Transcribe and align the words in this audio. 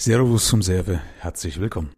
Servus 0.00 0.46
zum 0.46 0.62
Serve, 0.62 1.00
herzlich 1.18 1.58
willkommen. 1.58 1.90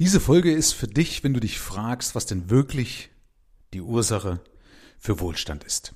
Diese 0.00 0.20
Folge 0.20 0.50
ist 0.50 0.72
für 0.72 0.86
dich, 0.86 1.22
wenn 1.22 1.34
du 1.34 1.38
dich 1.38 1.58
fragst, 1.58 2.14
was 2.14 2.24
denn 2.24 2.48
wirklich 2.48 3.10
die 3.74 3.82
Ursache 3.82 4.40
für 4.98 5.20
Wohlstand 5.20 5.64
ist. 5.64 5.94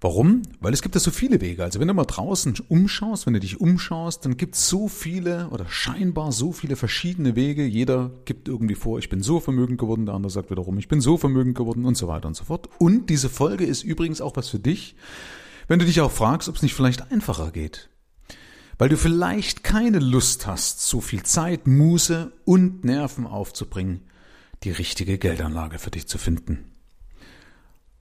Warum? 0.00 0.42
Weil 0.60 0.74
es 0.74 0.80
gibt 0.80 0.94
ja 0.94 1.00
so 1.00 1.10
viele 1.10 1.40
Wege. 1.40 1.64
Also 1.64 1.80
wenn 1.80 1.88
du 1.88 1.94
mal 1.94 2.04
draußen 2.04 2.54
umschaust, 2.68 3.26
wenn 3.26 3.34
du 3.34 3.40
dich 3.40 3.60
umschaust, 3.60 4.24
dann 4.24 4.36
gibt 4.36 4.54
es 4.54 4.68
so 4.68 4.86
viele 4.86 5.48
oder 5.48 5.66
scheinbar 5.68 6.30
so 6.30 6.52
viele 6.52 6.76
verschiedene 6.76 7.34
Wege. 7.34 7.64
Jeder 7.64 8.12
gibt 8.26 8.46
irgendwie 8.46 8.76
vor, 8.76 9.00
ich 9.00 9.08
bin 9.08 9.22
so 9.22 9.40
vermögend 9.40 9.80
geworden, 9.80 10.06
der 10.06 10.14
andere 10.14 10.30
sagt 10.30 10.52
wiederum, 10.52 10.78
ich 10.78 10.86
bin 10.86 11.00
so 11.00 11.16
vermögend 11.16 11.56
geworden 11.56 11.84
und 11.84 11.96
so 11.96 12.06
weiter 12.06 12.28
und 12.28 12.36
so 12.36 12.44
fort. 12.44 12.68
Und 12.78 13.10
diese 13.10 13.28
Folge 13.28 13.64
ist 13.64 13.82
übrigens 13.82 14.20
auch 14.20 14.36
was 14.36 14.48
für 14.48 14.60
dich, 14.60 14.94
wenn 15.66 15.80
du 15.80 15.84
dich 15.84 16.00
auch 16.00 16.12
fragst, 16.12 16.48
ob 16.48 16.54
es 16.54 16.62
nicht 16.62 16.74
vielleicht 16.74 17.10
einfacher 17.10 17.50
geht 17.50 17.90
weil 18.78 18.88
du 18.88 18.96
vielleicht 18.96 19.64
keine 19.64 19.98
Lust 19.98 20.46
hast, 20.46 20.86
so 20.86 21.00
viel 21.00 21.22
Zeit, 21.22 21.66
Muße 21.66 22.32
und 22.44 22.84
Nerven 22.84 23.26
aufzubringen, 23.26 24.02
die 24.62 24.70
richtige 24.70 25.18
Geldanlage 25.18 25.78
für 25.78 25.90
dich 25.90 26.08
zu 26.08 26.18
finden. 26.18 26.70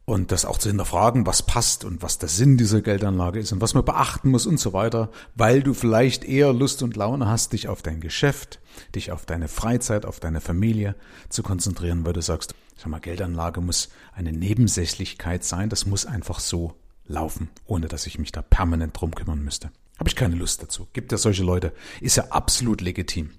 Und 0.05 0.33
das 0.33 0.43
auch 0.43 0.57
zu 0.57 0.67
hinterfragen, 0.67 1.25
was 1.25 1.43
passt 1.43 1.85
und 1.85 2.01
was 2.01 2.17
der 2.17 2.27
Sinn 2.27 2.57
dieser 2.57 2.81
Geldanlage 2.81 3.39
ist 3.39 3.53
und 3.53 3.61
was 3.61 3.73
man 3.73 3.85
beachten 3.85 4.31
muss 4.31 4.45
und 4.45 4.59
so 4.59 4.73
weiter, 4.73 5.09
weil 5.35 5.63
du 5.63 5.73
vielleicht 5.73 6.25
eher 6.25 6.51
Lust 6.51 6.83
und 6.83 6.97
Laune 6.97 7.27
hast, 7.27 7.53
dich 7.53 7.69
auf 7.69 7.81
dein 7.81 8.01
Geschäft, 8.01 8.59
dich 8.95 9.13
auf 9.13 9.25
deine 9.25 9.47
Freizeit, 9.47 10.05
auf 10.05 10.19
deine 10.19 10.41
Familie 10.41 10.95
zu 11.29 11.41
konzentrieren, 11.41 12.05
weil 12.05 12.11
du 12.11 12.21
sagst, 12.21 12.53
sag 12.75 12.87
mal, 12.87 12.99
Geldanlage 12.99 13.61
muss 13.61 13.89
eine 14.13 14.33
Nebensächlichkeit 14.33 15.45
sein, 15.45 15.69
das 15.69 15.85
muss 15.85 16.05
einfach 16.05 16.41
so 16.41 16.73
laufen, 17.05 17.49
ohne 17.65 17.87
dass 17.87 18.05
ich 18.05 18.19
mich 18.19 18.33
da 18.33 18.41
permanent 18.41 18.99
drum 18.99 19.15
kümmern 19.15 19.41
müsste. 19.41 19.71
Habe 19.99 20.09
ich 20.09 20.15
keine 20.15 20.35
Lust 20.35 20.61
dazu. 20.61 20.87
Gibt 20.93 21.11
ja 21.11 21.17
solche 21.17 21.43
Leute. 21.43 21.73
Ist 22.01 22.17
ja 22.17 22.25
absolut 22.29 22.81
legitim. 22.81 23.31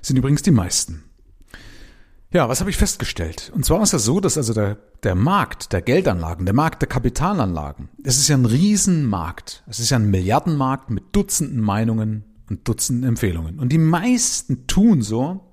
Sind 0.00 0.16
übrigens 0.16 0.42
die 0.42 0.50
meisten. 0.50 1.04
Ja, 2.32 2.48
was 2.48 2.60
habe 2.60 2.70
ich 2.70 2.78
festgestellt? 2.78 3.52
Und 3.54 3.66
zwar 3.66 3.82
ist 3.82 3.92
es 3.92 4.04
so, 4.04 4.18
dass 4.18 4.38
also 4.38 4.54
der, 4.54 4.78
der 5.02 5.14
Markt 5.14 5.72
der 5.72 5.82
Geldanlagen, 5.82 6.46
der 6.46 6.54
Markt 6.54 6.80
der 6.80 6.88
Kapitalanlagen, 6.88 7.90
es 8.02 8.16
ist 8.16 8.28
ja 8.28 8.36
ein 8.36 8.46
Riesenmarkt. 8.46 9.62
Es 9.66 9.80
ist 9.80 9.90
ja 9.90 9.98
ein 9.98 10.10
Milliardenmarkt 10.10 10.88
mit 10.88 11.14
Dutzenden 11.14 11.60
Meinungen 11.60 12.24
und 12.48 12.66
Dutzenden 12.66 13.06
Empfehlungen. 13.06 13.58
Und 13.58 13.70
die 13.70 13.78
meisten 13.78 14.66
tun 14.66 15.02
so, 15.02 15.52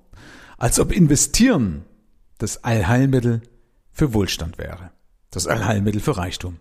als 0.56 0.80
ob 0.80 0.92
investieren 0.92 1.84
das 2.38 2.64
Allheilmittel 2.64 3.42
für 3.92 4.14
Wohlstand 4.14 4.56
wäre. 4.56 4.90
Das 5.30 5.46
Allheilmittel 5.46 6.00
für 6.00 6.16
Reichtum. 6.16 6.56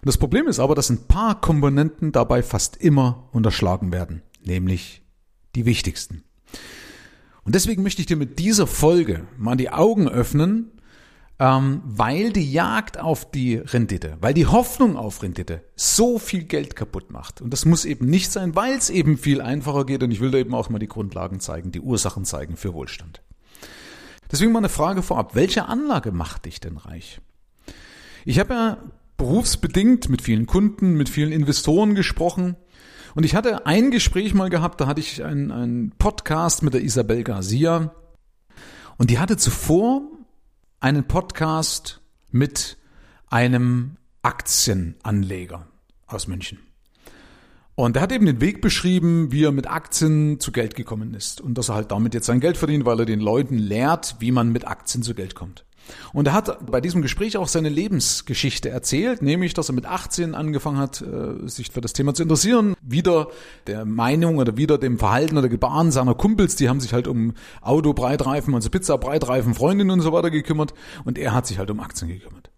Und 0.00 0.06
das 0.06 0.18
Problem 0.18 0.48
ist 0.48 0.60
aber, 0.60 0.74
dass 0.74 0.88
ein 0.88 1.06
paar 1.06 1.40
Komponenten 1.40 2.12
dabei 2.12 2.42
fast 2.42 2.76
immer 2.76 3.28
unterschlagen 3.32 3.92
werden, 3.92 4.22
nämlich 4.42 5.02
die 5.54 5.66
wichtigsten. 5.66 6.24
Und 7.44 7.54
deswegen 7.54 7.82
möchte 7.82 8.00
ich 8.00 8.06
dir 8.06 8.16
mit 8.16 8.38
dieser 8.38 8.66
Folge 8.66 9.26
mal 9.36 9.56
die 9.56 9.70
Augen 9.70 10.08
öffnen, 10.08 10.72
ähm, 11.38 11.82
weil 11.84 12.32
die 12.32 12.50
Jagd 12.50 12.98
auf 12.98 13.30
die 13.30 13.56
Rendite, 13.56 14.16
weil 14.20 14.34
die 14.34 14.46
Hoffnung 14.46 14.96
auf 14.96 15.22
Rendite 15.22 15.64
so 15.74 16.18
viel 16.18 16.44
Geld 16.44 16.76
kaputt 16.76 17.10
macht. 17.10 17.40
Und 17.40 17.50
das 17.50 17.64
muss 17.64 17.84
eben 17.84 18.06
nicht 18.06 18.30
sein, 18.30 18.54
weil 18.54 18.74
es 18.74 18.90
eben 18.90 19.18
viel 19.18 19.40
einfacher 19.40 19.84
geht. 19.84 20.02
Und 20.02 20.10
ich 20.10 20.20
will 20.20 20.30
da 20.30 20.38
eben 20.38 20.54
auch 20.54 20.68
mal 20.68 20.78
die 20.78 20.86
Grundlagen 20.86 21.40
zeigen, 21.40 21.72
die 21.72 21.80
Ursachen 21.80 22.24
zeigen 22.24 22.56
für 22.56 22.74
Wohlstand. 22.74 23.22
Deswegen 24.30 24.52
mal 24.52 24.58
eine 24.58 24.68
Frage 24.68 25.02
vorab. 25.02 25.34
Welche 25.34 25.66
Anlage 25.66 26.12
macht 26.12 26.44
dich 26.44 26.60
denn 26.60 26.76
reich? 26.76 27.20
Ich 28.24 28.38
habe 28.38 28.54
ja 28.54 28.78
berufsbedingt 29.20 30.08
mit 30.08 30.22
vielen 30.22 30.46
Kunden, 30.46 30.94
mit 30.94 31.10
vielen 31.10 31.30
Investoren 31.30 31.94
gesprochen. 31.94 32.56
Und 33.14 33.26
ich 33.26 33.34
hatte 33.34 33.66
ein 33.66 33.90
Gespräch 33.90 34.32
mal 34.32 34.48
gehabt, 34.48 34.80
da 34.80 34.86
hatte 34.86 35.00
ich 35.00 35.22
einen, 35.22 35.50
einen 35.50 35.90
Podcast 35.90 36.62
mit 36.62 36.72
der 36.72 36.82
Isabel 36.82 37.22
Garcia. 37.22 37.94
Und 38.96 39.10
die 39.10 39.18
hatte 39.18 39.36
zuvor 39.36 40.00
einen 40.80 41.06
Podcast 41.06 42.00
mit 42.30 42.78
einem 43.26 43.98
Aktienanleger 44.22 45.66
aus 46.06 46.26
München. 46.26 46.58
Und 47.74 47.96
er 47.96 48.02
hat 48.02 48.12
eben 48.12 48.24
den 48.24 48.40
Weg 48.40 48.62
beschrieben, 48.62 49.32
wie 49.32 49.44
er 49.44 49.52
mit 49.52 49.70
Aktien 49.70 50.40
zu 50.40 50.50
Geld 50.50 50.76
gekommen 50.76 51.12
ist. 51.12 51.42
Und 51.42 51.58
dass 51.58 51.68
er 51.68 51.74
halt 51.74 51.90
damit 51.90 52.14
jetzt 52.14 52.24
sein 52.24 52.40
Geld 52.40 52.56
verdient, 52.56 52.86
weil 52.86 53.00
er 53.00 53.06
den 53.06 53.20
Leuten 53.20 53.58
lehrt, 53.58 54.16
wie 54.18 54.32
man 54.32 54.50
mit 54.50 54.66
Aktien 54.66 55.02
zu 55.02 55.14
Geld 55.14 55.34
kommt. 55.34 55.66
Und 56.12 56.26
er 56.26 56.32
hat 56.32 56.70
bei 56.70 56.80
diesem 56.80 57.02
Gespräch 57.02 57.36
auch 57.36 57.48
seine 57.48 57.68
Lebensgeschichte 57.68 58.68
erzählt, 58.68 59.22
nämlich, 59.22 59.54
dass 59.54 59.68
er 59.68 59.74
mit 59.74 59.86
18 59.86 60.34
angefangen 60.34 60.78
hat, 60.78 61.02
äh, 61.02 61.48
sich 61.48 61.70
für 61.70 61.80
das 61.80 61.92
Thema 61.92 62.14
zu 62.14 62.22
interessieren. 62.22 62.74
Wieder 62.82 63.28
der 63.66 63.84
Meinung 63.84 64.38
oder 64.38 64.56
wieder 64.56 64.78
dem 64.78 64.98
Verhalten 64.98 65.38
oder 65.38 65.48
Gebaren 65.48 65.92
seiner 65.92 66.14
Kumpels, 66.14 66.56
die 66.56 66.68
haben 66.68 66.80
sich 66.80 66.92
halt 66.92 67.08
um 67.08 67.34
Auto-Breitreifen, 67.60 68.54
also 68.54 68.70
Pizza-Breitreifen, 68.70 69.54
Freundinnen 69.54 69.90
und 69.90 70.00
so 70.00 70.12
weiter 70.12 70.30
gekümmert. 70.30 70.74
Und 71.04 71.18
er 71.18 71.32
hat 71.34 71.46
sich 71.46 71.58
halt 71.58 71.70
um 71.70 71.80
Aktien 71.80 72.08
gekümmert. 72.08 72.50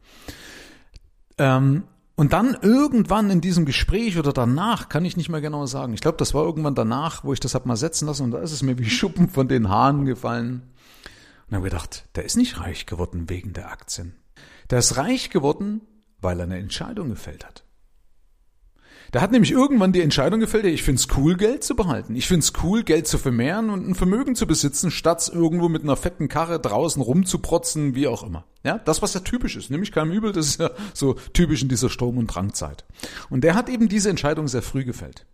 Ähm, 1.38 1.84
und 2.14 2.32
dann 2.32 2.56
irgendwann 2.60 3.30
in 3.30 3.40
diesem 3.40 3.64
Gespräch 3.64 4.18
oder 4.18 4.32
danach, 4.32 4.88
kann 4.88 5.04
ich 5.04 5.16
nicht 5.16 5.28
mehr 5.28 5.40
genau 5.40 5.66
sagen. 5.66 5.94
Ich 5.94 6.02
glaube, 6.02 6.18
das 6.18 6.34
war 6.34 6.44
irgendwann 6.44 6.74
danach, 6.74 7.24
wo 7.24 7.32
ich 7.32 7.40
das 7.40 7.54
hab 7.54 7.64
mal 7.66 7.76
setzen 7.76 8.06
lassen 8.06 8.24
und 8.24 8.30
da 8.32 8.38
ist 8.38 8.52
es 8.52 8.62
mir 8.62 8.78
wie 8.78 8.90
Schuppen 8.90 9.28
von 9.28 9.48
den 9.48 9.68
Haaren 9.68 10.04
gefallen. 10.04 10.62
Und 11.52 11.56
habe 11.56 11.68
gedacht, 11.68 12.06
der 12.14 12.24
ist 12.24 12.38
nicht 12.38 12.60
reich 12.60 12.86
geworden 12.86 13.28
wegen 13.28 13.52
der 13.52 13.70
Aktien. 13.70 14.14
Der 14.70 14.78
ist 14.78 14.96
reich 14.96 15.28
geworden, 15.28 15.82
weil 16.18 16.40
er 16.40 16.44
eine 16.44 16.56
Entscheidung 16.56 17.10
gefällt 17.10 17.44
hat. 17.44 17.64
Der 19.12 19.20
hat 19.20 19.32
nämlich 19.32 19.52
irgendwann 19.52 19.92
die 19.92 20.00
Entscheidung 20.00 20.40
gefällt, 20.40 20.64
ich 20.64 20.82
find's 20.82 21.08
cool, 21.14 21.36
Geld 21.36 21.62
zu 21.62 21.76
behalten. 21.76 22.16
Ich 22.16 22.26
find's 22.26 22.54
cool, 22.62 22.84
Geld 22.84 23.06
zu 23.06 23.18
vermehren 23.18 23.68
und 23.68 23.86
ein 23.86 23.94
Vermögen 23.94 24.34
zu 24.34 24.46
besitzen, 24.46 24.90
statt 24.90 25.30
irgendwo 25.30 25.68
mit 25.68 25.82
einer 25.82 25.96
fetten 25.96 26.28
Karre 26.28 26.58
draußen 26.58 27.02
rumzuprotzen, 27.02 27.94
wie 27.94 28.06
auch 28.08 28.22
immer. 28.22 28.46
Ja, 28.64 28.78
das, 28.78 29.02
was 29.02 29.12
ja 29.12 29.20
typisch 29.20 29.56
ist, 29.56 29.70
nämlich 29.70 29.92
kein 29.92 30.10
Übel, 30.10 30.32
das 30.32 30.46
ist 30.46 30.58
ja 30.60 30.70
so 30.94 31.16
typisch 31.34 31.60
in 31.60 31.68
dieser 31.68 31.90
Sturm- 31.90 32.16
und 32.16 32.28
Drangzeit. 32.28 32.86
Und 33.28 33.44
der 33.44 33.56
hat 33.56 33.68
eben 33.68 33.90
diese 33.90 34.08
Entscheidung 34.08 34.48
sehr 34.48 34.62
früh 34.62 34.86
gefällt. 34.86 35.26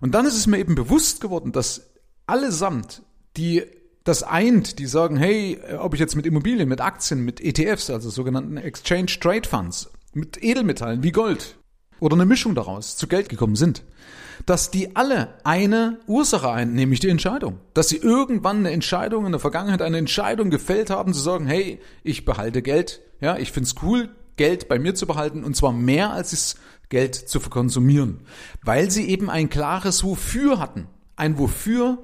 Und 0.00 0.14
dann 0.14 0.24
ist 0.24 0.38
es 0.38 0.46
mir 0.46 0.56
eben 0.56 0.76
bewusst 0.76 1.20
geworden, 1.20 1.52
dass 1.52 1.90
allesamt 2.26 3.02
die 3.36 3.64
das 4.06 4.22
eint, 4.22 4.78
die 4.78 4.86
sagen, 4.86 5.16
hey, 5.16 5.58
ob 5.78 5.92
ich 5.92 6.00
jetzt 6.00 6.14
mit 6.14 6.26
Immobilien, 6.26 6.68
mit 6.68 6.80
Aktien, 6.80 7.24
mit 7.24 7.40
ETFs, 7.40 7.90
also 7.90 8.08
sogenannten 8.08 8.56
Exchange 8.56 9.18
Trade 9.20 9.48
Funds, 9.48 9.90
mit 10.14 10.42
Edelmetallen 10.42 11.02
wie 11.02 11.10
Gold 11.10 11.56
oder 11.98 12.14
eine 12.14 12.24
Mischung 12.24 12.54
daraus 12.54 12.96
zu 12.96 13.08
Geld 13.08 13.28
gekommen 13.28 13.56
sind, 13.56 13.82
dass 14.46 14.70
die 14.70 14.94
alle 14.94 15.34
eine 15.42 15.98
Ursache 16.06 16.50
ein, 16.50 16.74
nämlich 16.74 17.00
die 17.00 17.08
Entscheidung. 17.08 17.58
Dass 17.74 17.88
sie 17.88 17.96
irgendwann 17.96 18.58
eine 18.58 18.70
Entscheidung 18.70 19.26
in 19.26 19.32
der 19.32 19.40
Vergangenheit, 19.40 19.82
eine 19.82 19.98
Entscheidung 19.98 20.50
gefällt 20.50 20.88
haben, 20.88 21.12
zu 21.12 21.20
sagen, 21.20 21.46
hey, 21.46 21.80
ich 22.04 22.24
behalte 22.24 22.62
Geld, 22.62 23.00
ja, 23.20 23.36
ich 23.36 23.50
find's 23.50 23.74
cool, 23.82 24.10
Geld 24.36 24.68
bei 24.68 24.78
mir 24.78 24.94
zu 24.94 25.06
behalten 25.06 25.42
und 25.42 25.56
zwar 25.56 25.72
mehr 25.72 26.12
als 26.12 26.32
es 26.32 26.56
Geld 26.90 27.16
zu 27.16 27.40
verkonsumieren, 27.40 28.20
weil 28.62 28.88
sie 28.92 29.08
eben 29.08 29.30
ein 29.30 29.48
klares 29.48 30.04
Wofür 30.04 30.60
hatten. 30.60 30.86
Ein 31.16 31.38
Wofür, 31.38 31.98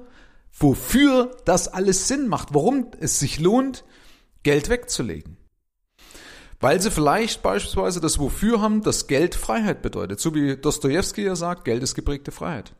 wofür 0.53 1.35
das 1.45 1.67
alles 1.67 2.07
Sinn 2.07 2.27
macht, 2.27 2.53
warum 2.53 2.91
es 2.99 3.19
sich 3.19 3.39
lohnt, 3.39 3.83
Geld 4.43 4.69
wegzulegen. 4.69 5.37
Weil 6.59 6.81
sie 6.81 6.91
vielleicht 6.91 7.43
beispielsweise 7.43 7.99
das 7.99 8.19
Wofür 8.19 8.61
haben, 8.61 8.83
dass 8.83 9.07
Geld 9.07 9.35
Freiheit 9.35 9.81
bedeutet. 9.81 10.19
So 10.21 10.33
wie 10.33 10.55
Dostoevsky 10.55 11.23
ja 11.23 11.35
sagt, 11.35 11.65
Geld 11.65 11.83
ist 11.83 11.95
geprägte 11.95 12.31
Freiheit. 12.31 12.73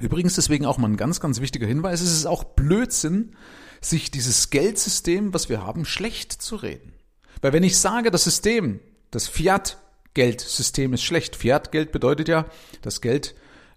Übrigens 0.00 0.34
deswegen 0.34 0.66
auch 0.66 0.78
mal 0.78 0.88
ein 0.88 0.96
ganz, 0.96 1.20
ganz 1.20 1.40
wichtiger 1.40 1.66
Hinweis. 1.66 2.00
Es 2.00 2.12
ist 2.12 2.26
auch 2.26 2.44
Blödsinn, 2.44 3.36
sich 3.80 4.10
dieses 4.10 4.50
Geldsystem, 4.50 5.34
was 5.34 5.48
wir 5.48 5.62
haben, 5.62 5.84
schlecht 5.84 6.32
zu 6.32 6.56
reden. 6.56 6.94
Weil 7.42 7.52
wenn 7.52 7.62
ich 7.62 7.78
sage, 7.78 8.10
das 8.10 8.24
System, 8.24 8.80
das 9.10 9.28
Fiat-Geldsystem 9.28 10.94
ist 10.94 11.02
schlecht. 11.02 11.36
Fiat-Geld 11.36 11.92
bedeutet 11.92 12.28
ja, 12.28 12.46
das 12.80 13.00
Geld 13.00 13.34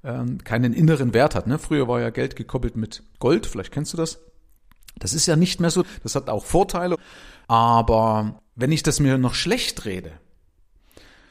ähm, 0.08 0.44
keinen 0.44 0.74
inneren 0.74 1.14
Wert 1.14 1.36
hat. 1.36 1.48
Ne? 1.48 1.60
Früher 1.60 1.88
war 1.88 2.00
ja 2.00 2.10
Geld 2.10 2.36
gekoppelt 2.36 2.78
mit 2.78 3.04
Gold, 3.20 3.46
vielleicht 3.46 3.72
kennst 3.72 3.94
du 3.94 3.98
das. 3.98 4.20
Das 4.98 5.14
ist 5.14 5.28
ja 5.28 5.36
nicht 5.36 5.60
mehr 5.60 5.70
so, 5.70 5.84
das 6.02 6.16
hat 6.16 6.30
auch 6.30 6.46
Vorteile. 6.46 6.96
Aber 7.48 8.42
wenn 8.56 8.72
ich 8.72 8.84
das 8.84 9.00
mir 9.00 9.18
noch 9.18 9.36
schlecht 9.36 9.86
rede, 9.86 10.14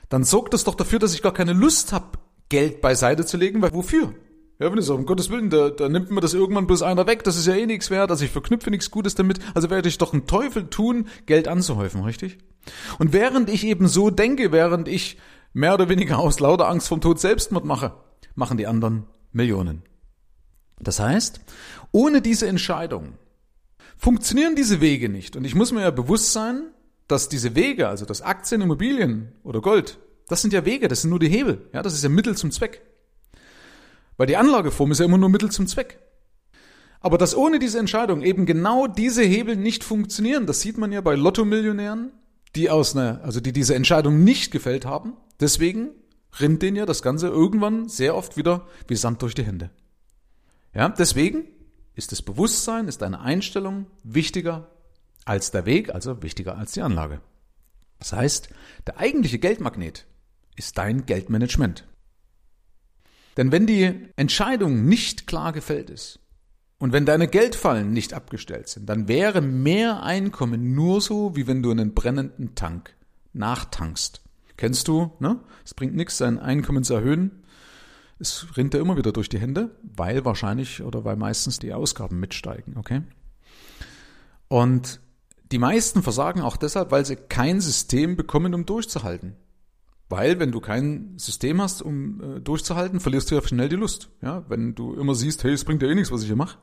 dann 0.09 0.25
sorgt 0.25 0.55
das 0.55 0.65
doch 0.65 0.75
dafür, 0.75 0.99
dass 0.99 1.15
ich 1.15 1.23
gar 1.23 1.33
keine 1.33 1.53
Lust 1.53 1.93
habe, 1.93 2.19
Geld 2.49 2.81
beiseite 2.81 3.27
zu 3.27 3.37
legen, 3.37 3.61
weil 3.61 3.75
wofür? 3.75 4.15
Ja, 4.59 4.71
wenn 4.71 4.79
ich 4.79 4.87
sage, 4.87 5.01
um 5.01 5.07
Gottes 5.07 5.31
Willen, 5.31 5.51
da, 5.51 5.69
da 5.69 5.89
nimmt 5.89 6.11
mir 6.11 6.21
das 6.21 6.33
irgendwann 6.33 6.67
bloß 6.67 6.83
einer 6.83 7.07
weg, 7.07 7.25
das 7.25 7.37
ist 7.37 7.47
ja 7.47 7.55
eh 7.55 7.67
nichts 7.67 7.91
wert, 7.91 8.11
also 8.11 8.25
ich 8.25 8.31
verknüpfe 8.31 8.71
nichts 8.71 8.91
Gutes 8.91 9.15
damit, 9.15 9.39
also 9.55 9.69
werde 9.69 9.89
ich 9.89 9.99
doch 9.99 10.13
einen 10.13 10.27
Teufel 10.27 10.69
tun, 10.69 11.09
Geld 11.27 11.49
anzuhäufen, 11.49 12.05
richtig? 12.05 12.39
Und 12.99 13.13
während 13.13 13.51
ich 13.51 13.67
eben 13.67 13.89
so 13.89 14.11
denke, 14.11 14.53
während 14.53 14.87
ich 14.89 15.19
mehr 15.53 15.75
oder 15.75 15.89
weniger 15.89 16.19
aus 16.19 16.41
lauter 16.41 16.69
Angst 16.69 16.89
vom 16.89 17.01
Tod 17.01 17.19
Selbstmord 17.19 17.65
mache, 17.65 17.95
machen 18.37 18.57
die 18.57 18.67
anderen 18.67 19.05
Millionen. 19.33 19.83
Das 20.79 21.01
heißt, 21.01 21.41
ohne 21.91 22.23
diese 22.23 22.47
Entscheidung 22.47 23.15
funktionieren 23.97 24.55
diese 24.55 24.81
Wege 24.81 25.09
nicht. 25.09 25.37
Und 25.37 25.45
ich 25.45 25.55
muss 25.55 25.73
mir 25.73 25.83
ja 25.83 25.91
bewusst 25.91 26.33
sein, 26.33 26.71
dass 27.09 27.29
diese 27.29 27.55
Wege, 27.55 27.89
also 27.89 28.05
das 28.05 28.23
Aktien, 28.23 28.61
Immobilien 28.61 29.33
oder 29.43 29.61
Gold, 29.61 29.99
das 30.29 30.43
sind 30.43 30.53
ja 30.53 30.65
Wege, 30.65 30.89
das 30.89 31.03
sind 31.03 31.11
nur 31.11 31.19
die 31.19 31.29
Hebel. 31.29 31.69
Ja, 31.73 31.83
das 31.83 31.95
ist 31.95 32.03
ja 32.03 32.09
Mittel 32.09 32.37
zum 32.37 32.51
Zweck. 32.51 32.83
Weil 34.17 34.27
die 34.27 34.37
Anlageform 34.37 34.93
ist 34.93 34.99
ja 34.99 35.05
immer 35.05 35.19
nur 35.19 35.29
Mittel 35.29 35.51
zum 35.51 35.67
Zweck. 35.67 35.99
Aber 37.01 37.19
dass 37.19 37.37
ohne 37.37 37.59
diese 37.59 37.79
Entscheidung 37.79 38.23
eben 38.23 38.47
genau 38.47 38.87
diese 38.87 39.23
Hebel 39.23 39.57
nicht 39.57 39.85
funktionieren, 39.85 40.47
das 40.47 40.61
sieht 40.61 40.79
man 40.79 40.91
ja 40.91 41.01
bei 41.01 41.15
Lotto-Millionären, 41.15 42.11
die 42.57 42.71
aus 42.71 42.97
einer, 42.97 43.21
also 43.23 43.41
die 43.41 43.53
diese 43.53 43.75
Entscheidung 43.75 44.25
nicht 44.25 44.51
gefällt 44.51 44.85
haben. 44.87 45.13
Deswegen 45.39 45.91
rinnt 46.41 46.63
denen 46.63 46.77
ja 46.77 46.87
das 46.87 47.03
Ganze 47.03 47.29
irgendwann 47.29 47.89
sehr 47.89 48.15
oft 48.15 48.37
wieder 48.37 48.67
wie 48.89 48.97
Sand 48.97 49.23
durch 49.23 49.35
die 49.35 49.45
Hände. 49.45 49.71
Ja, 50.75 50.89
deswegen 50.89 51.45
ist 51.95 52.13
das 52.13 52.23
Bewusstsein, 52.23 52.89
ist 52.89 53.03
deine 53.03 53.21
Einstellung 53.21 53.87
wichtiger 54.05 54.71
als 55.25 55.51
der 55.51 55.67
Weg, 55.67 55.95
also 55.95 56.23
wichtiger 56.23 56.57
als 56.59 56.73
die 56.73 56.83
Anlage. 56.83 57.21
Das 57.99 58.13
heißt, 58.13 58.51
der 58.87 58.99
eigentliche 58.99 59.39
Geldmagnet 59.39 60.07
ist 60.55 60.79
dein 60.79 61.07
Geldmanagement. 61.07 61.85
Denn 63.37 63.53
wenn 63.53 63.67
die 63.67 64.09
Entscheidung 64.17 64.87
nicht 64.87 65.27
klar 65.27 65.53
gefällt 65.53 65.91
ist 65.91 66.21
und 66.79 66.93
wenn 66.93 67.07
deine 67.07 67.29
Geldfallen 67.29 67.93
nicht 67.93 68.15
abgestellt 68.15 68.69
sind, 68.69 68.87
dann 68.87 69.09
wäre 69.09 69.41
mehr 69.41 70.03
Einkommen 70.03 70.75
nur 70.75 71.01
so, 71.01 71.37
wie 71.37 71.47
wenn 71.47 71.63
du 71.63 71.71
einen 71.71 71.95
brennenden 71.95 72.55
Tank 72.55 72.95
nachtankst. 73.33 74.23
Kennst 74.57 74.89
du, 74.89 75.13
ne? 75.19 75.41
Es 75.65 75.75
bringt 75.75 75.95
nichts, 75.95 76.19
sein 76.19 76.39
Einkommen 76.39 76.85
zu 76.85 76.95
erhöhen, 76.95 77.43
es 78.19 78.47
rinnt 78.57 78.73
ja 78.73 78.81
immer 78.81 78.97
wieder 78.97 79.13
durch 79.13 79.29
die 79.29 79.39
Hände, 79.39 79.77
weil 79.83 80.25
wahrscheinlich 80.25 80.83
oder 80.83 81.05
weil 81.05 81.17
meistens 81.17 81.59
die 81.59 81.75
Ausgaben 81.75 82.19
mitsteigen, 82.19 82.77
okay? 82.79 83.03
Und 84.49 85.01
die 85.53 85.59
meisten 85.59 86.03
versagen 86.03 86.41
auch 86.41 86.57
deshalb, 86.57 86.91
weil 86.91 87.05
sie 87.05 87.17
kein 87.17 87.61
System 87.61 88.17
bekommen, 88.17 88.55
um 88.55 88.65
durchzuhalten. 88.65 89.37
Weil, 90.09 90.39
wenn 90.39 90.53
du 90.53 90.61
kein 90.61 91.19
System 91.19 91.61
hast, 91.61 91.83
um 91.83 92.37
äh, 92.37 92.41
durchzuhalten, 92.41 93.01
verlierst 93.01 93.31
du 93.31 93.35
ja 93.35 93.43
schnell 93.43 93.69
die 93.69 93.77
Lust. 93.77 94.09
Ja, 94.23 94.45
wenn 94.49 94.75
du 94.77 94.95
immer 94.95 95.17
siehst, 95.17 95.43
hey, 95.43 95.53
es 95.53 95.65
bringt 95.65 95.83
ja 95.83 95.89
eh 95.89 95.95
nichts, 95.95 96.13
was 96.13 96.23
ich 96.23 96.29
hier 96.29 96.37
mache, 96.37 96.59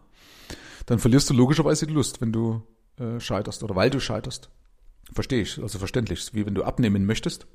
dann 0.86 1.00
verlierst 1.00 1.30
du 1.30 1.34
logischerweise 1.34 1.86
die 1.86 1.94
Lust, 1.94 2.22
wenn 2.22 2.32
du 2.32 2.64
äh, 2.98 3.20
scheiterst 3.20 3.64
oder 3.64 3.76
weil 3.76 3.90
du 3.90 4.00
scheiterst. 4.00 4.50
Verstehe 5.12 5.42
ich, 5.42 5.62
also 5.62 5.78
verständlich, 5.78 6.34
wie 6.34 6.46
wenn 6.46 6.56
du 6.56 6.64
abnehmen 6.64 7.06
möchtest 7.06 7.46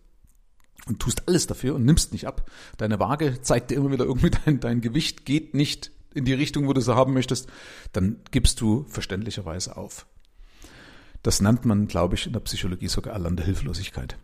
und 0.87 1.01
tust 1.01 1.29
alles 1.29 1.47
dafür 1.47 1.75
und 1.75 1.85
nimmst 1.85 2.13
nicht 2.13 2.27
ab. 2.27 2.51
Deine 2.77 2.99
Waage 2.99 3.43
zeigt 3.43 3.71
dir 3.71 3.77
immer 3.77 3.93
wieder 3.93 4.05
irgendwie, 4.05 4.31
dein, 4.45 4.61
dein 4.61 4.81
Gewicht 4.81 5.25
geht 5.25 5.55
nicht 5.55 5.93
in 6.15 6.25
die 6.25 6.35
Richtung, 6.35 6.67
wo 6.67 6.73
du 6.73 6.81
es 6.81 6.89
haben 6.89 7.13
möchtest, 7.13 7.49
dann 7.93 8.21
gibst 8.31 8.61
du 8.61 8.87
verständlicherweise 8.89 9.77
auf. 9.77 10.07
Das 11.23 11.41
nennt 11.41 11.65
man, 11.65 11.89
glaube 11.89 12.15
ich, 12.15 12.27
in 12.27 12.33
der 12.33 12.41
Psychologie 12.41 12.89
sogar 12.89 13.13
erlernte 13.13 13.45
Hilflosigkeit. 13.45 14.17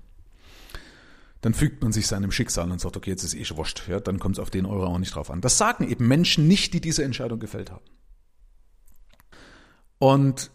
Dann 1.40 1.52
fügt 1.52 1.82
man 1.82 1.92
sich 1.92 2.06
seinem 2.06 2.32
Schicksal 2.32 2.70
und 2.70 2.80
sagt, 2.80 2.96
okay, 2.96 3.10
jetzt 3.10 3.22
ist 3.22 3.34
eh 3.34 3.44
schon 3.44 3.58
wurscht. 3.58 3.86
Ja, 3.88 4.00
dann 4.00 4.18
kommt 4.18 4.36
es 4.36 4.38
auf 4.38 4.48
den 4.48 4.64
Euro 4.64 4.86
auch 4.86 4.98
nicht 4.98 5.14
drauf 5.14 5.30
an. 5.30 5.42
Das 5.42 5.58
sagen 5.58 5.88
eben 5.88 6.08
Menschen 6.08 6.48
nicht, 6.48 6.72
die 6.72 6.80
diese 6.80 7.04
Entscheidung 7.04 7.38
gefällt 7.38 7.70
haben. 7.70 7.84
Und 9.98 10.50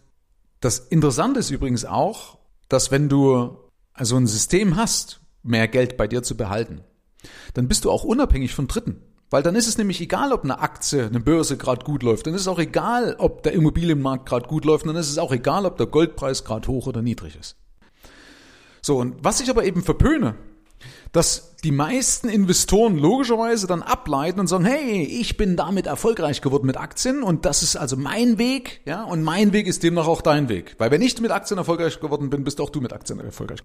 das 0.61 0.79
Interessante 0.79 1.39
ist 1.39 1.51
übrigens 1.51 1.85
auch, 1.85 2.39
dass 2.69 2.89
wenn 2.89 3.07
du 3.07 3.57
also 3.93 4.15
ein 4.17 4.27
System 4.27 4.77
hast, 4.77 5.21
mehr 5.43 5.67
Geld 5.67 5.97
bei 5.97 6.07
dir 6.07 6.23
zu 6.23 6.35
behalten, 6.35 6.81
dann 7.53 7.67
bist 7.67 7.85
du 7.85 7.91
auch 7.91 8.03
unabhängig 8.03 8.53
von 8.53 8.67
Dritten. 8.67 9.01
Weil 9.31 9.43
dann 9.43 9.55
ist 9.55 9.67
es 9.67 9.77
nämlich 9.77 10.01
egal, 10.01 10.33
ob 10.33 10.43
eine 10.43 10.59
Aktie, 10.59 11.05
eine 11.05 11.19
Börse 11.19 11.55
gerade 11.55 11.85
gut 11.85 12.01
läuft. 12.01 12.25
Dann 12.25 12.33
ist 12.33 12.41
es 12.41 12.47
auch 12.47 12.57
egal, 12.57 13.15
ob 13.19 13.43
der 13.43 13.53
Immobilienmarkt 13.53 14.27
gerade 14.27 14.47
gut 14.47 14.65
läuft. 14.65 14.87
Dann 14.87 14.95
ist 14.95 15.09
es 15.09 15.19
auch 15.19 15.31
egal, 15.31 15.67
ob 15.67 15.77
der 15.77 15.85
Goldpreis 15.85 16.43
gerade 16.43 16.67
hoch 16.67 16.87
oder 16.87 17.03
niedrig 17.03 17.37
ist. 17.39 17.55
So, 18.81 18.97
und 18.97 19.23
was 19.23 19.39
ich 19.39 19.49
aber 19.49 19.65
eben 19.65 19.83
verpöne, 19.83 20.35
dass 21.11 21.48
die 21.63 21.71
meisten 21.71 22.29
Investoren 22.29 22.97
logischerweise 22.97 23.67
dann 23.67 23.81
ableiten 23.81 24.39
und 24.39 24.47
sagen, 24.47 24.65
hey, 24.65 25.03
ich 25.03 25.35
bin 25.35 25.55
damit 25.55 25.87
erfolgreich 25.87 26.41
geworden 26.41 26.65
mit 26.65 26.77
Aktien 26.77 27.21
und 27.21 27.45
das 27.45 27.63
ist 27.63 27.75
also 27.75 27.97
mein 27.97 28.37
Weg, 28.37 28.81
ja, 28.85 29.03
und 29.03 29.23
mein 29.23 29.51
Weg 29.51 29.67
ist 29.67 29.83
demnach 29.83 30.07
auch 30.07 30.21
dein 30.21 30.47
Weg. 30.47 30.75
Weil 30.77 30.91
wenn 30.91 31.01
ich 31.01 31.19
mit 31.19 31.31
Aktien 31.31 31.57
erfolgreich 31.57 31.99
geworden 31.99 32.29
bin, 32.29 32.43
bist 32.43 32.61
auch 32.61 32.69
du 32.69 32.79
mit 32.79 32.93
Aktien 32.93 33.19
erfolgreich. 33.19 33.59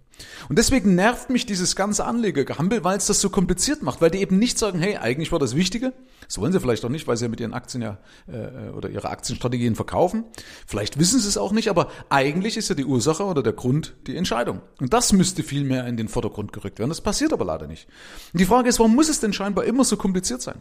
Und 0.48 0.58
deswegen 0.58 0.94
nervt 0.94 1.30
mich 1.30 1.46
dieses 1.46 1.76
ganze 1.76 2.04
Anlegergehampel, 2.04 2.82
weil 2.82 2.96
es 2.96 3.06
das 3.06 3.20
so 3.20 3.30
kompliziert 3.30 3.82
macht, 3.82 4.00
weil 4.00 4.10
die 4.10 4.18
eben 4.18 4.38
nicht 4.38 4.58
sagen, 4.58 4.80
hey, 4.80 4.96
eigentlich 4.96 5.30
war 5.30 5.38
das 5.38 5.54
Wichtige, 5.54 5.92
das 6.26 6.38
wollen 6.38 6.52
sie 6.52 6.60
vielleicht 6.60 6.84
auch 6.84 6.90
nicht, 6.90 7.06
weil 7.06 7.16
sie 7.16 7.26
ja 7.26 7.28
mit 7.28 7.40
ihren 7.40 7.54
Aktien 7.54 7.82
ja 7.82 7.98
äh, 8.26 8.70
oder 8.70 8.88
ihre 8.88 9.10
Aktienstrategien 9.10 9.74
verkaufen. 9.76 10.24
Vielleicht 10.66 10.98
wissen 10.98 11.20
sie 11.20 11.28
es 11.28 11.36
auch 11.36 11.52
nicht, 11.52 11.68
aber 11.68 11.88
eigentlich 12.08 12.56
ist 12.56 12.68
ja 12.68 12.74
die 12.74 12.84
Ursache 12.84 13.24
oder 13.24 13.42
der 13.42 13.52
Grund 13.52 13.94
die 14.06 14.16
Entscheidung. 14.16 14.62
Und 14.80 14.92
das 14.92 15.12
müsste 15.12 15.42
viel 15.42 15.64
mehr 15.64 15.86
in 15.86 15.96
den 15.96 16.08
Vordergrund 16.08 16.52
gerückt 16.52 16.78
werden. 16.78 16.90
Das 16.90 17.00
passiert 17.00 17.32
aber 17.32 17.44
leider 17.44 17.66
nicht. 17.66 17.83
Und 18.32 18.40
die 18.40 18.46
Frage 18.46 18.68
ist, 18.68 18.78
warum 18.78 18.94
muss 18.94 19.08
es 19.08 19.20
denn 19.20 19.32
scheinbar 19.32 19.64
immer 19.64 19.84
so 19.84 19.96
kompliziert 19.96 20.42
sein? 20.42 20.60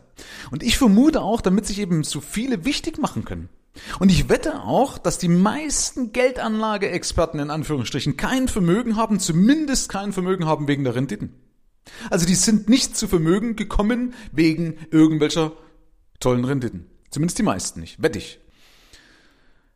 Und 0.52 0.64
ich 0.64 0.78
vermute 0.78 1.22
auch, 1.22 1.42
damit 1.42 1.66
sich 1.66 1.80
eben 1.80 2.04
so 2.04 2.22
viele 2.22 2.66
wichtig 2.66 3.00
machen 3.00 3.26
können. 3.26 3.50
Und 4.00 4.12
ich 4.12 4.30
wette 4.30 4.62
auch, 4.62 4.98
dass 4.98 5.18
die 5.18 5.28
meisten 5.28 6.12
Geldanlageexperten 6.12 7.40
in 7.40 7.50
Anführungsstrichen 7.50 8.18
kein 8.18 8.48
Vermögen 8.48 8.96
haben, 8.96 9.20
zumindest 9.20 9.90
kein 9.90 10.14
Vermögen 10.14 10.46
haben 10.46 10.68
wegen 10.68 10.84
der 10.84 10.96
Renditen. 10.96 11.34
Also 12.10 12.26
die 12.26 12.36
sind 12.36 12.70
nicht 12.70 12.96
zu 12.96 13.08
Vermögen 13.08 13.56
gekommen 13.56 14.14
wegen 14.32 14.78
irgendwelcher 14.92 15.54
tollen 16.20 16.46
Renditen. 16.46 16.86
Zumindest 17.10 17.40
die 17.40 17.44
meisten 17.44 17.80
nicht, 17.80 18.02
wette 18.02 18.20
ich. 18.20 18.40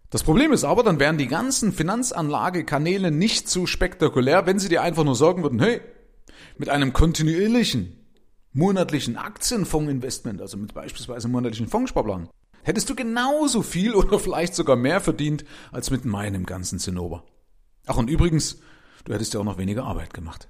Das 0.10 0.24
Problem 0.24 0.54
ist 0.54 0.64
aber, 0.64 0.84
dann 0.84 1.00
wären 1.00 1.18
die 1.18 1.28
ganzen 1.28 1.74
Finanzanlagekanäle 1.74 3.12
nicht 3.12 3.50
so 3.50 3.66
spektakulär, 3.66 4.46
wenn 4.46 4.58
sie 4.58 4.70
dir 4.70 4.82
einfach 4.82 5.04
nur 5.04 5.16
sagen 5.16 5.44
würden, 5.44 5.60
hey, 5.60 5.82
mit 6.57 6.69
einem 6.69 6.94
kontinuierlichen 6.94 7.98
monatlichen 8.54 9.18
Aktienfondsinvestment, 9.18 10.42
also 10.42 10.57
mit 10.57 10.74
beispielsweise 10.74 11.28
monatlichen 11.28 11.68
Fondssparplan, 11.68 12.30
hättest 12.63 12.89
du 12.89 12.95
genauso 12.95 13.62
viel 13.62 13.94
oder 13.94 14.19
vielleicht 14.19 14.56
sogar 14.56 14.75
mehr 14.75 15.00
verdient 15.00 15.45
als 15.72 15.92
mit 15.92 16.06
meinem 16.06 16.45
ganzen 16.45 16.80
Zinnober. 16.80 17.24
Ach 17.86 17.98
und 17.98 18.10
übrigens, 18.10 18.60
du 19.06 19.13
hättest 19.13 19.34
ja 19.34 19.39
auch 19.39 19.45
noch 19.45 19.57
weniger 19.57 19.86
Arbeit 19.86 20.13
gemacht. 20.13 20.50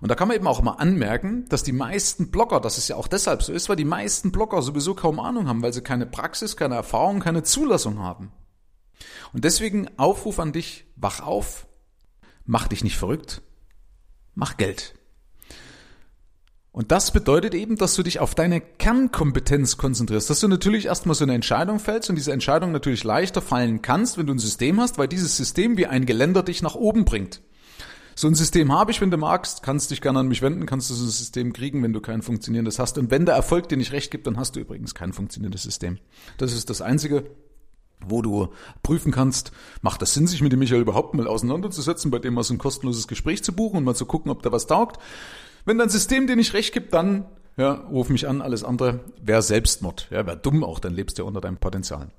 Und 0.00 0.10
da 0.10 0.14
kann 0.14 0.28
man 0.28 0.36
eben 0.36 0.46
auch 0.46 0.60
mal 0.60 0.72
anmerken, 0.72 1.46
dass 1.48 1.62
die 1.62 1.72
meisten 1.72 2.30
Blogger, 2.30 2.60
dass 2.60 2.76
es 2.76 2.88
ja 2.88 2.96
auch 2.96 3.08
deshalb 3.08 3.42
so 3.42 3.52
ist, 3.52 3.68
weil 3.68 3.76
die 3.76 3.84
meisten 3.84 4.30
Blogger 4.30 4.60
sowieso 4.60 4.94
kaum 4.94 5.18
Ahnung 5.20 5.48
haben, 5.48 5.62
weil 5.62 5.72
sie 5.72 5.80
keine 5.80 6.06
Praxis, 6.06 6.56
keine 6.56 6.74
Erfahrung, 6.74 7.20
keine 7.20 7.42
Zulassung 7.42 7.98
haben. 7.98 8.30
Und 9.32 9.44
deswegen 9.44 9.88
Aufruf 9.98 10.38
an 10.38 10.52
dich, 10.52 10.84
wach 10.96 11.20
auf, 11.20 11.66
mach 12.44 12.68
dich 12.68 12.84
nicht 12.84 12.98
verrückt, 12.98 13.42
mach 14.36 14.56
Geld. 14.56 14.94
Und 16.70 16.92
das 16.92 17.10
bedeutet 17.10 17.54
eben, 17.54 17.76
dass 17.76 17.94
du 17.94 18.02
dich 18.02 18.20
auf 18.20 18.34
deine 18.34 18.60
Kernkompetenz 18.60 19.78
konzentrierst, 19.78 20.28
dass 20.28 20.40
du 20.40 20.48
natürlich 20.48 20.84
erstmal 20.84 21.14
so 21.14 21.24
eine 21.24 21.32
Entscheidung 21.32 21.78
fällst 21.78 22.10
und 22.10 22.16
diese 22.16 22.32
Entscheidung 22.32 22.70
natürlich 22.70 23.02
leichter 23.02 23.40
fallen 23.40 23.80
kannst, 23.80 24.18
wenn 24.18 24.26
du 24.26 24.34
ein 24.34 24.38
System 24.38 24.78
hast, 24.78 24.98
weil 24.98 25.08
dieses 25.08 25.38
System 25.38 25.78
wie 25.78 25.86
ein 25.86 26.04
Geländer 26.04 26.42
dich 26.42 26.60
nach 26.60 26.74
oben 26.74 27.06
bringt. 27.06 27.40
So 28.14 28.28
ein 28.28 28.34
System 28.34 28.72
habe 28.72 28.90
ich, 28.90 29.00
wenn 29.00 29.10
du 29.10 29.16
magst, 29.16 29.62
kannst 29.62 29.90
dich 29.90 30.02
gerne 30.02 30.18
an 30.18 30.28
mich 30.28 30.42
wenden, 30.42 30.66
kannst 30.66 30.90
du 30.90 30.94
so 30.94 31.04
ein 31.04 31.10
System 31.10 31.54
kriegen, 31.54 31.82
wenn 31.82 31.94
du 31.94 32.00
kein 32.00 32.20
funktionierendes 32.20 32.78
hast. 32.78 32.98
Und 32.98 33.10
wenn 33.10 33.24
der 33.24 33.34
Erfolg 33.34 33.70
dir 33.70 33.76
nicht 33.78 33.92
recht 33.92 34.10
gibt, 34.10 34.26
dann 34.26 34.36
hast 34.36 34.56
du 34.56 34.60
übrigens 34.60 34.94
kein 34.94 35.14
funktionierendes 35.14 35.62
System. 35.62 35.98
Das 36.36 36.52
ist 36.52 36.68
das 36.68 36.82
Einzige, 36.82 37.24
wo 38.00 38.22
du 38.22 38.48
prüfen 38.82 39.12
kannst, 39.12 39.52
macht 39.82 40.02
das 40.02 40.14
Sinn, 40.14 40.26
sich 40.26 40.42
mit 40.42 40.52
dem 40.52 40.58
Michael 40.58 40.82
überhaupt 40.82 41.14
mal 41.14 41.26
auseinanderzusetzen, 41.26 42.10
bei 42.10 42.18
dem 42.18 42.34
mal 42.34 42.42
so 42.42 42.54
ein 42.54 42.58
kostenloses 42.58 43.08
Gespräch 43.08 43.42
zu 43.42 43.52
buchen 43.52 43.78
und 43.78 43.84
mal 43.84 43.94
zu 43.94 44.06
gucken, 44.06 44.30
ob 44.30 44.42
der 44.42 44.52
was 44.52 44.66
taugt. 44.66 45.00
Wenn 45.64 45.78
dein 45.78 45.88
System 45.88 46.26
dir 46.26 46.36
nicht 46.36 46.54
recht 46.54 46.72
gibt, 46.72 46.94
dann 46.94 47.26
ja, 47.56 47.72
ruf 47.72 48.10
mich 48.10 48.28
an, 48.28 48.42
alles 48.42 48.64
andere 48.64 49.00
wäre 49.22 49.42
Selbstmord. 49.42 50.08
Ja, 50.10 50.26
wäre 50.26 50.36
dumm 50.36 50.62
auch, 50.62 50.78
dann 50.78 50.94
lebst 50.94 51.18
du 51.18 51.22
ja 51.22 51.28
unter 51.28 51.40
deinem 51.40 51.56
Potenzial. 51.56 52.10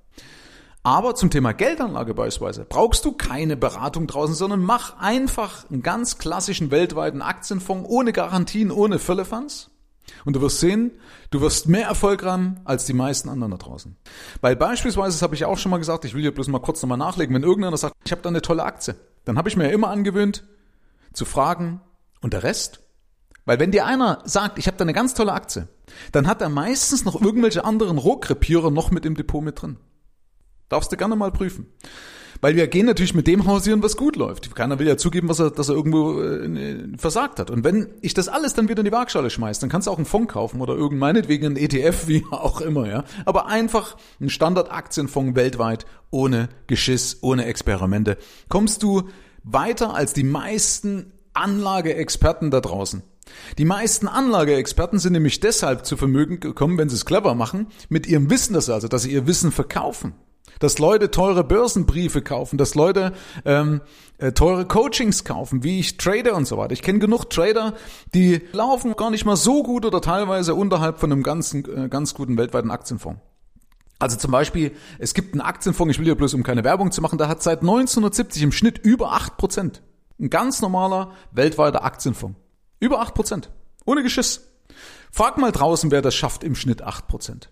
Aber 0.83 1.15
zum 1.15 1.29
Thema 1.29 1.51
Geldanlage 1.51 2.13
beispielsweise 2.13 2.65
brauchst 2.67 3.03
du 3.05 3.11
keine 3.11 3.57
Beratung 3.57 4.07
draußen, 4.07 4.35
sondern 4.35 4.61
mach 4.61 4.97
einfach 4.97 5.69
einen 5.69 5.83
ganz 5.83 6.17
klassischen 6.17 6.71
weltweiten 6.71 7.21
Aktienfonds 7.21 7.89
ohne 7.89 8.13
Garantien, 8.13 8.71
ohne 8.71 8.97
Völlefanz. 8.97 9.69
Und 10.25 10.35
du 10.35 10.41
wirst 10.41 10.59
sehen, 10.59 10.91
du 11.31 11.41
wirst 11.41 11.67
mehr 11.67 11.87
Erfolg 11.87 12.23
haben 12.23 12.61
als 12.65 12.85
die 12.85 12.93
meisten 12.93 13.29
anderen 13.29 13.51
da 13.51 13.57
draußen. 13.57 13.95
Weil 14.41 14.55
beispielsweise, 14.55 15.15
das 15.15 15.21
habe 15.21 15.35
ich 15.35 15.45
auch 15.45 15.57
schon 15.57 15.69
mal 15.69 15.77
gesagt, 15.77 16.05
ich 16.05 16.13
will 16.13 16.21
hier 16.21 16.33
bloß 16.33 16.47
mal 16.47 16.59
kurz 16.59 16.81
nochmal 16.81 16.97
nachlegen, 16.97 17.35
wenn 17.35 17.43
irgendeiner 17.43 17.77
sagt, 17.77 17.95
ich 18.05 18.11
habe 18.11 18.21
da 18.21 18.29
eine 18.29 18.41
tolle 18.41 18.63
Aktie, 18.63 18.95
dann 19.25 19.37
habe 19.37 19.49
ich 19.49 19.57
mir 19.57 19.65
ja 19.65 19.71
immer 19.71 19.89
angewöhnt 19.89 20.45
zu 21.13 21.25
fragen, 21.25 21.81
und 22.21 22.33
der 22.33 22.43
Rest? 22.43 22.81
Weil 23.45 23.59
wenn 23.59 23.71
dir 23.71 23.85
einer 23.85 24.21
sagt, 24.25 24.59
ich 24.59 24.67
habe 24.67 24.77
da 24.77 24.83
eine 24.83 24.93
ganz 24.93 25.13
tolle 25.13 25.33
Aktie, 25.33 25.67
dann 26.11 26.27
hat 26.27 26.41
er 26.41 26.49
meistens 26.49 27.05
noch 27.05 27.21
irgendwelche 27.21 27.63
anderen 27.63 27.97
Rohkrepierer 27.97 28.71
noch 28.71 28.91
mit 28.91 29.05
im 29.05 29.15
Depot 29.15 29.41
mit 29.43 29.61
drin. 29.61 29.77
Darfst 30.67 30.91
du 30.91 30.97
gerne 30.97 31.15
mal 31.15 31.31
prüfen. 31.31 31.67
Weil 32.41 32.55
wir 32.55 32.67
gehen 32.67 32.85
natürlich 32.85 33.13
mit 33.13 33.27
dem 33.27 33.45
hausieren, 33.45 33.83
was 33.83 33.97
gut 33.97 34.15
läuft. 34.15 34.53
Keiner 34.55 34.79
will 34.79 34.87
ja 34.87 34.97
zugeben, 34.97 35.29
was 35.29 35.39
er, 35.39 35.51
dass 35.51 35.69
er 35.69 35.75
irgendwo 35.75 36.21
äh, 36.21 36.97
versagt 36.97 37.39
hat. 37.39 37.51
Und 37.51 37.63
wenn 37.63 37.87
ich 38.01 38.13
das 38.13 38.27
alles 38.27 38.53
dann 38.53 38.69
wieder 38.69 38.79
in 38.79 38.85
die 38.85 38.91
Waagschale 38.91 39.29
schmeiße, 39.29 39.61
dann 39.61 39.69
kannst 39.69 39.87
du 39.87 39.91
auch 39.91 39.97
einen 39.97 40.05
Fonds 40.05 40.31
kaufen 40.31 40.61
oder 40.61 40.75
irgend 40.75 40.99
meinetwegen 40.99 41.45
einen 41.45 41.57
ETF, 41.57 42.07
wie 42.07 42.23
auch 42.31 42.61
immer, 42.61 42.87
ja. 42.87 43.03
Aber 43.25 43.47
einfach 43.47 43.97
ein 44.19 44.29
Standardaktienfonds 44.29 45.35
weltweit, 45.35 45.85
ohne 46.11 46.49
Geschiss, 46.67 47.17
ohne 47.21 47.45
Experimente. 47.45 48.17
Kommst 48.49 48.83
du 48.83 49.03
weiter 49.43 49.93
als 49.93 50.13
die 50.13 50.23
meisten 50.23 51.13
Anlageexperten 51.33 52.51
da 52.51 52.61
draußen. 52.61 53.03
Die 53.57 53.65
meisten 53.65 54.07
Anlageexperten 54.07 54.99
sind 54.99 55.13
nämlich 55.13 55.39
deshalb 55.39 55.85
zu 55.85 55.97
Vermögen 55.97 56.39
gekommen, 56.39 56.77
wenn 56.77 56.89
sie 56.89 56.95
es 56.95 57.05
clever 57.05 57.35
machen, 57.35 57.67
mit 57.89 58.07
ihrem 58.07 58.29
Wissen, 58.29 58.53
das 58.53 58.69
also, 58.69 58.87
dass 58.87 59.03
sie 59.03 59.11
ihr 59.11 59.27
Wissen 59.27 59.51
verkaufen. 59.51 60.13
Dass 60.59 60.79
Leute 60.79 61.11
teure 61.11 61.43
Börsenbriefe 61.43 62.21
kaufen, 62.21 62.57
dass 62.57 62.73
Leute 62.73 63.13
ähm, 63.45 63.81
äh, 64.17 64.31
teure 64.31 64.65
Coachings 64.65 65.23
kaufen, 65.23 65.63
wie 65.63 65.79
ich 65.79 65.97
trade 65.97 66.33
und 66.33 66.47
so 66.47 66.57
weiter. 66.57 66.73
Ich 66.73 66.81
kenne 66.81 66.99
genug 66.99 67.29
Trader, 67.29 67.73
die 68.13 68.41
laufen 68.53 68.95
gar 68.95 69.11
nicht 69.11 69.25
mal 69.25 69.35
so 69.35 69.61
gut 69.61 69.85
oder 69.85 70.01
teilweise 70.01 70.55
unterhalb 70.55 70.99
von 70.99 71.11
einem 71.11 71.21
ganzen, 71.21 71.65
äh, 71.65 71.89
ganz 71.89 72.15
guten 72.15 72.37
weltweiten 72.37 72.71
Aktienfonds. 72.71 73.21
Also 73.99 74.17
zum 74.17 74.31
Beispiel, 74.31 74.75
es 74.99 75.13
gibt 75.13 75.33
einen 75.33 75.41
Aktienfonds, 75.41 75.91
ich 75.91 75.99
will 75.99 76.07
ja 76.07 76.13
bloß 76.13 76.33
um 76.33 76.43
keine 76.43 76.63
Werbung 76.63 76.91
zu 76.91 77.01
machen, 77.01 77.17
der 77.17 77.27
hat 77.27 77.41
seit 77.41 77.61
1970 77.61 78.43
im 78.43 78.51
Schnitt 78.51 78.77
über 78.77 79.13
acht 79.13 79.37
Prozent. 79.37 79.81
Ein 80.19 80.29
ganz 80.29 80.61
normaler 80.61 81.11
weltweiter 81.31 81.83
Aktienfonds. 81.83 82.39
Über 82.79 83.01
acht 83.01 83.13
Prozent. 83.13 83.49
Ohne 83.85 84.03
Geschiss. 84.03 84.47
Frag 85.11 85.37
mal 85.37 85.51
draußen, 85.51 85.89
wer 85.89 86.01
das 86.01 86.13
schafft 86.13 86.43
im 86.43 86.55
Schnitt 86.55 86.81
acht 86.83 87.07
Prozent. 87.07 87.49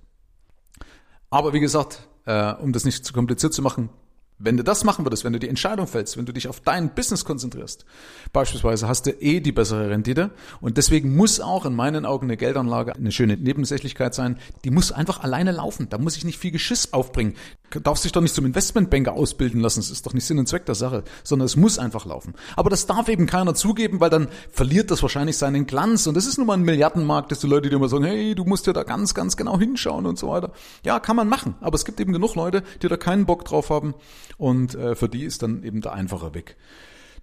Aber 1.31 1.53
wie 1.53 1.59
gesagt, 1.59 2.07
äh, 2.25 2.53
um 2.53 2.73
das 2.73 2.85
nicht 2.85 3.05
zu 3.05 3.13
kompliziert 3.13 3.53
zu 3.53 3.61
machen, 3.61 3.89
wenn 4.37 4.57
du 4.57 4.63
das 4.63 4.83
machen 4.83 5.05
würdest, 5.05 5.23
wenn 5.23 5.33
du 5.33 5.39
die 5.39 5.47
Entscheidung 5.47 5.87
fällst, 5.87 6.17
wenn 6.17 6.25
du 6.25 6.33
dich 6.33 6.47
auf 6.49 6.59
dein 6.59 6.93
Business 6.93 7.23
konzentrierst, 7.23 7.85
beispielsweise 8.33 8.87
hast 8.87 9.05
du 9.05 9.11
eh 9.11 9.39
die 9.39 9.53
bessere 9.53 9.89
Rendite 9.89 10.31
und 10.59 10.77
deswegen 10.77 11.15
muss 11.15 11.39
auch 11.39 11.65
in 11.65 11.73
meinen 11.73 12.05
Augen 12.05 12.25
eine 12.25 12.35
Geldanlage 12.35 12.95
eine 12.95 13.11
schöne 13.11 13.37
Nebensächlichkeit 13.37 14.13
sein, 14.13 14.37
die 14.65 14.71
muss 14.71 14.91
einfach 14.91 15.23
alleine 15.23 15.51
laufen, 15.51 15.87
da 15.89 15.97
muss 15.97 16.17
ich 16.17 16.25
nicht 16.25 16.37
viel 16.37 16.51
Geschiss 16.51 16.91
aufbringen. 16.91 17.35
Du 17.71 17.79
darfst 17.79 18.05
dich 18.05 18.11
doch 18.11 18.21
nicht 18.21 18.33
zum 18.33 18.45
Investmentbanker 18.45 19.13
ausbilden 19.13 19.59
lassen, 19.59 19.79
das 19.79 19.89
ist 19.89 20.05
doch 20.05 20.13
nicht 20.13 20.25
Sinn 20.25 20.39
und 20.39 20.47
Zweck 20.47 20.65
der 20.65 20.75
Sache, 20.75 21.03
sondern 21.23 21.45
es 21.45 21.55
muss 21.55 21.79
einfach 21.79 22.05
laufen. 22.05 22.33
Aber 22.55 22.69
das 22.69 22.85
darf 22.85 23.09
eben 23.09 23.25
keiner 23.25 23.53
zugeben, 23.55 23.99
weil 23.99 24.09
dann 24.09 24.29
verliert 24.51 24.91
das 24.91 25.01
wahrscheinlich 25.01 25.37
seinen 25.37 25.65
Glanz 25.65 26.07
und 26.07 26.15
das 26.15 26.25
ist 26.25 26.37
nun 26.37 26.47
mal 26.47 26.53
ein 26.53 26.61
Milliardenmarkt, 26.61 27.31
dass 27.31 27.39
die 27.39 27.47
Leute, 27.47 27.69
die 27.69 27.75
immer 27.75 27.89
sagen, 27.89 28.05
hey, 28.05 28.35
du 28.35 28.45
musst 28.45 28.67
ja 28.67 28.73
da 28.73 28.83
ganz, 28.83 29.13
ganz 29.13 29.35
genau 29.35 29.59
hinschauen 29.59 30.05
und 30.05 30.17
so 30.17 30.29
weiter. 30.29 30.51
Ja, 30.83 30.99
kann 30.99 31.15
man 31.15 31.27
machen, 31.27 31.55
aber 31.61 31.75
es 31.75 31.85
gibt 31.85 31.99
eben 31.99 32.13
genug 32.13 32.35
Leute, 32.35 32.63
die 32.81 32.87
da 32.87 32.97
keinen 32.97 33.25
Bock 33.25 33.45
drauf 33.45 33.69
haben 33.69 33.93
und 34.37 34.75
äh, 34.75 34.95
für 34.95 35.09
die 35.09 35.23
ist 35.23 35.43
dann 35.43 35.63
eben 35.63 35.81
der 35.81 35.93
einfache 35.93 36.33
Weg, 36.33 36.55